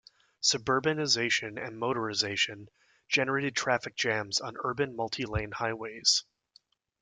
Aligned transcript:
Suburbanization 0.41 1.63
and 1.63 1.79
motorization 1.79 2.69
generated 3.07 3.55
traffic 3.55 3.95
jams 3.95 4.41
on 4.41 4.55
urban 4.63 4.95
multi-lane 4.95 5.51
highways. 5.51 6.23